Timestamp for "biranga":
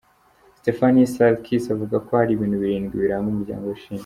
3.03-3.27